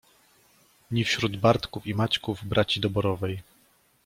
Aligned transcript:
Ni 0.91 1.03
wśród 1.03 1.35
Bartków 1.37 1.87
i 1.87 1.95
Maćków 1.95 2.45
braci 2.45 2.79
doborowej 2.79 3.41